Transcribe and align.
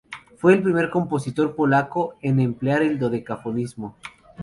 Fue 0.37 0.53
el 0.55 0.63
primer 0.63 0.89
compositor 0.89 1.55
polaco 1.55 2.15
en 2.23 2.39
emplear 2.39 2.81
el 2.81 2.97
dodecafonismo. 2.97 3.95